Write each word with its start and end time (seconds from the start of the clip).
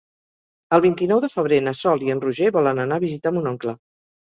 El 0.77 0.83
vint-i-nou 0.85 1.21
de 1.27 1.29
febrer 1.35 1.61
na 1.67 1.75
Sol 1.83 2.09
i 2.09 2.13
en 2.17 2.27
Roger 2.27 2.53
volen 2.61 2.87
anar 2.89 3.01
a 3.03 3.09
visitar 3.09 3.39
mon 3.41 3.57
oncle. 3.57 3.81